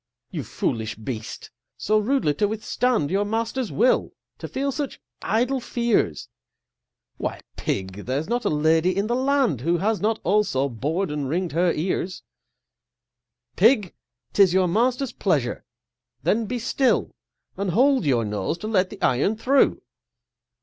You 0.31 0.41
foolish 0.43 0.95
beast, 0.95 1.51
so 1.77 1.99
rudely 1.99 2.33
to 2.33 2.47
withstand 2.47 3.11
Your 3.11 3.23
master's 3.23 3.71
will, 3.71 4.13
to 4.39 4.47
feel 4.47 4.71
such 4.71 4.99
idle 5.21 5.59
fears! 5.59 6.27
Why, 7.17 7.41
Pig, 7.55 8.05
there's 8.07 8.27
not 8.27 8.43
a 8.43 8.49
Lady 8.49 8.97
in 8.97 9.05
the 9.05 9.15
land 9.15 9.61
Who 9.61 9.77
has 9.77 10.01
not 10.01 10.19
also 10.23 10.67
bor'd 10.69 11.11
and 11.11 11.29
ring'd 11.29 11.51
her 11.51 11.71
ears. 11.73 12.23
Pig! 13.55 13.93
'tis 14.33 14.55
your 14.55 14.67
master's 14.67 15.13
pleasureâthen 15.13 16.47
be 16.47 16.57
still, 16.57 17.13
And 17.55 17.69
hold 17.69 18.03
your 18.03 18.25
nose 18.25 18.57
to 18.57 18.67
let 18.67 18.89
the 18.89 18.99
iron 19.03 19.35
through! 19.35 19.83